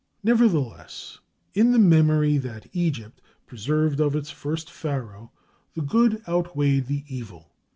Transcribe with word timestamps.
Nevertheless, 0.23 1.19
in 1.53 1.71
the 1.73 1.77
memory 1.77 2.39
that 2.39 2.65
Egypt 2.73 3.21
preserved 3.45 3.99
of 4.01 4.15
its 4.15 4.31
first 4.31 4.71
Pharaoh, 4.71 5.31
the 5.75 5.83
good 5.83 6.23
outweighed 6.27 6.87
the 6.87 7.03
evil. 7.07 7.51